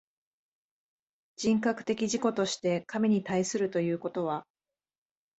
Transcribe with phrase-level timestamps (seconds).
[1.35, 4.47] 人格的自己として神に対するということは、